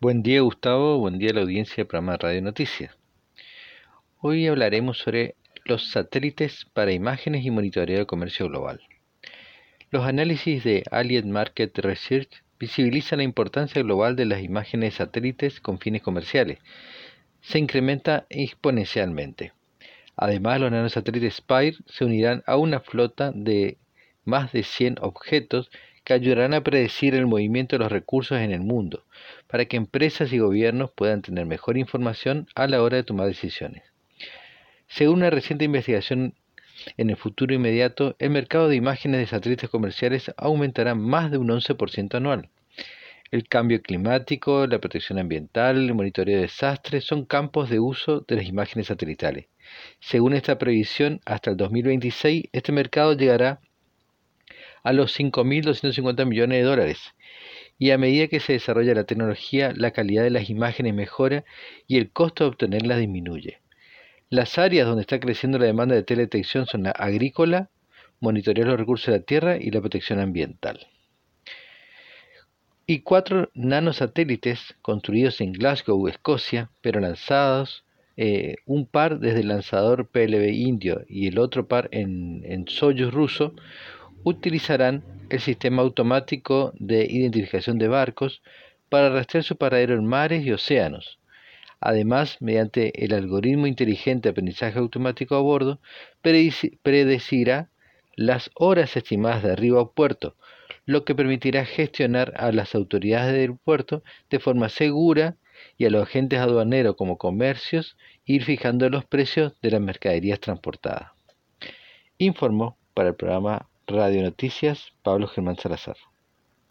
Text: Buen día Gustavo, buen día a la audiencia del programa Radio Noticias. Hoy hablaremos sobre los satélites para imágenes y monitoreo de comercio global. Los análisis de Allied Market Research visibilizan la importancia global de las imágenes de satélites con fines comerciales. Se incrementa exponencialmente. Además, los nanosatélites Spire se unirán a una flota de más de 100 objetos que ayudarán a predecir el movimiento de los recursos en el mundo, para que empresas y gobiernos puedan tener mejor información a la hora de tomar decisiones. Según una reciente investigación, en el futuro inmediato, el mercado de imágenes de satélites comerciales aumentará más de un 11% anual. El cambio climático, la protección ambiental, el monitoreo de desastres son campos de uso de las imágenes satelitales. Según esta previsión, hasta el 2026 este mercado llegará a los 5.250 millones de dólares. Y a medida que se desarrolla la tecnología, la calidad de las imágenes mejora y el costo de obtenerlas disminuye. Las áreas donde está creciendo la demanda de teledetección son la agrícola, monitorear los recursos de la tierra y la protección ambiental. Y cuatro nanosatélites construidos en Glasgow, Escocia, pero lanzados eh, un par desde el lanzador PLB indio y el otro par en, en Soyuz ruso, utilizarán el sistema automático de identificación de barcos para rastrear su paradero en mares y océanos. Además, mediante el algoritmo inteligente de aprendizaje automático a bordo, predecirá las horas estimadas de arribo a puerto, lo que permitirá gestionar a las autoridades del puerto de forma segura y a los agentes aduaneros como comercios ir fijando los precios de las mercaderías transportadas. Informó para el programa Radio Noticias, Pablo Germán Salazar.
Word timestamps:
Buen 0.00 0.22
día 0.22 0.40
Gustavo, 0.40 0.98
buen 0.98 1.18
día 1.18 1.30
a 1.30 1.34
la 1.34 1.40
audiencia 1.42 1.76
del 1.76 1.86
programa 1.86 2.16
Radio 2.16 2.42
Noticias. 2.42 2.94
Hoy 4.20 4.46
hablaremos 4.48 4.98
sobre 4.98 5.36
los 5.64 5.90
satélites 5.92 6.66
para 6.74 6.92
imágenes 6.92 7.44
y 7.44 7.50
monitoreo 7.50 8.00
de 8.00 8.06
comercio 8.06 8.48
global. 8.48 8.80
Los 9.90 10.04
análisis 10.04 10.64
de 10.64 10.82
Allied 10.90 11.24
Market 11.24 11.78
Research 11.78 12.42
visibilizan 12.58 13.18
la 13.18 13.22
importancia 13.22 13.80
global 13.82 14.16
de 14.16 14.26
las 14.26 14.42
imágenes 14.42 14.92
de 14.92 14.96
satélites 14.98 15.60
con 15.60 15.78
fines 15.78 16.02
comerciales. 16.02 16.58
Se 17.40 17.60
incrementa 17.60 18.26
exponencialmente. 18.28 19.52
Además, 20.16 20.60
los 20.60 20.72
nanosatélites 20.72 21.36
Spire 21.36 21.76
se 21.86 22.04
unirán 22.04 22.42
a 22.46 22.56
una 22.56 22.80
flota 22.80 23.30
de 23.32 23.78
más 24.24 24.52
de 24.52 24.64
100 24.64 24.96
objetos 25.00 25.70
que 26.04 26.12
ayudarán 26.12 26.54
a 26.54 26.62
predecir 26.62 27.14
el 27.14 27.26
movimiento 27.26 27.76
de 27.76 27.84
los 27.84 27.92
recursos 27.92 28.38
en 28.38 28.52
el 28.52 28.60
mundo, 28.60 29.04
para 29.48 29.64
que 29.64 29.76
empresas 29.76 30.32
y 30.32 30.38
gobiernos 30.38 30.90
puedan 30.90 31.22
tener 31.22 31.46
mejor 31.46 31.78
información 31.78 32.46
a 32.54 32.66
la 32.66 32.82
hora 32.82 32.98
de 32.98 33.04
tomar 33.04 33.26
decisiones. 33.26 33.82
Según 34.86 35.16
una 35.16 35.30
reciente 35.30 35.64
investigación, 35.64 36.34
en 36.96 37.10
el 37.10 37.16
futuro 37.16 37.54
inmediato, 37.54 38.16
el 38.18 38.30
mercado 38.30 38.68
de 38.68 38.76
imágenes 38.76 39.20
de 39.20 39.26
satélites 39.26 39.70
comerciales 39.70 40.32
aumentará 40.36 40.94
más 40.94 41.30
de 41.30 41.38
un 41.38 41.48
11% 41.48 42.14
anual. 42.14 42.50
El 43.30 43.48
cambio 43.48 43.80
climático, 43.80 44.66
la 44.66 44.78
protección 44.78 45.18
ambiental, 45.18 45.76
el 45.76 45.94
monitoreo 45.94 46.36
de 46.36 46.42
desastres 46.42 47.04
son 47.04 47.24
campos 47.24 47.70
de 47.70 47.80
uso 47.80 48.20
de 48.28 48.36
las 48.36 48.46
imágenes 48.46 48.88
satelitales. 48.88 49.46
Según 49.98 50.34
esta 50.34 50.58
previsión, 50.58 51.20
hasta 51.24 51.50
el 51.50 51.56
2026 51.56 52.44
este 52.52 52.70
mercado 52.70 53.14
llegará 53.14 53.60
a 54.84 54.92
los 54.92 55.18
5.250 55.18 56.26
millones 56.26 56.58
de 56.58 56.64
dólares. 56.64 56.98
Y 57.78 57.90
a 57.90 57.98
medida 57.98 58.28
que 58.28 58.38
se 58.38 58.52
desarrolla 58.52 58.94
la 58.94 59.04
tecnología, 59.04 59.72
la 59.74 59.90
calidad 59.90 60.22
de 60.22 60.30
las 60.30 60.48
imágenes 60.48 60.94
mejora 60.94 61.44
y 61.88 61.98
el 61.98 62.12
costo 62.12 62.44
de 62.44 62.50
obtenerlas 62.50 63.00
disminuye. 63.00 63.60
Las 64.30 64.58
áreas 64.58 64.86
donde 64.86 65.02
está 65.02 65.18
creciendo 65.18 65.58
la 65.58 65.66
demanda 65.66 65.94
de 65.94 66.02
teledetección 66.02 66.66
son 66.66 66.84
la 66.84 66.90
agrícola, 66.90 67.70
monitorear 68.20 68.68
los 68.68 68.78
recursos 68.78 69.06
de 69.06 69.18
la 69.18 69.24
tierra 69.24 69.56
y 69.56 69.70
la 69.70 69.80
protección 69.80 70.20
ambiental. 70.20 70.86
Y 72.86 73.00
cuatro 73.00 73.50
nanosatélites 73.54 74.76
construidos 74.82 75.40
en 75.40 75.52
Glasgow, 75.52 76.06
Escocia, 76.06 76.70
pero 76.82 77.00
lanzados 77.00 77.84
eh, 78.16 78.56
un 78.66 78.86
par 78.86 79.18
desde 79.18 79.40
el 79.40 79.48
lanzador 79.48 80.08
PLB 80.08 80.52
indio 80.52 81.02
y 81.08 81.26
el 81.26 81.38
otro 81.38 81.66
par 81.66 81.88
en, 81.90 82.42
en 82.44 82.68
Soyuz 82.68 83.12
ruso, 83.12 83.54
utilizarán 84.24 85.04
el 85.30 85.40
sistema 85.40 85.82
automático 85.82 86.72
de 86.78 87.04
identificación 87.04 87.78
de 87.78 87.88
barcos 87.88 88.42
para 88.88 89.10
rastrear 89.10 89.44
su 89.44 89.56
paradero 89.56 89.94
en 89.94 90.06
mares 90.06 90.44
y 90.44 90.52
océanos. 90.52 91.18
Además, 91.80 92.38
mediante 92.40 93.04
el 93.04 93.12
algoritmo 93.12 93.66
inteligente 93.66 94.28
de 94.28 94.30
aprendizaje 94.30 94.78
automático 94.78 95.34
a 95.34 95.40
bordo, 95.40 95.80
predecirá 96.22 97.68
las 98.16 98.50
horas 98.54 98.96
estimadas 98.96 99.42
de 99.42 99.52
arribo 99.52 99.80
a 99.80 99.92
puerto, 99.92 100.36
lo 100.86 101.04
que 101.04 101.14
permitirá 101.14 101.64
gestionar 101.64 102.32
a 102.36 102.52
las 102.52 102.74
autoridades 102.74 103.34
del 103.34 103.56
puerto 103.56 104.02
de 104.30 104.38
forma 104.38 104.68
segura 104.68 105.36
y 105.76 105.84
a 105.84 105.90
los 105.90 106.02
agentes 106.02 106.38
aduaneros 106.38 106.96
como 106.96 107.18
comercios 107.18 107.96
ir 108.24 108.44
fijando 108.44 108.88
los 108.88 109.04
precios 109.04 109.52
de 109.60 109.70
las 109.70 109.80
mercaderías 109.80 110.40
transportadas. 110.40 111.12
Informó 112.18 112.78
para 112.94 113.10
el 113.10 113.14
programa 113.14 113.68
Radio 113.86 114.22
Noticias, 114.22 114.92
Pablo 115.02 115.28
Germán 115.28 115.56
Salazar. 115.56 115.96